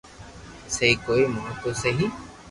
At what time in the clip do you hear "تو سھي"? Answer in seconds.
1.61-2.05